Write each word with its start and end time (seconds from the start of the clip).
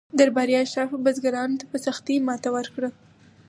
درباري 0.19 0.55
اشرافو 0.63 0.95
بزګرانو 1.05 1.59
ته 1.59 1.65
په 1.71 1.77
سختۍ 1.85 2.15
ماته 2.27 2.49
ورکړه. 2.55 2.89